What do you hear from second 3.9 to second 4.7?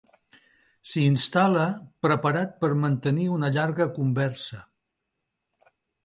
conversa.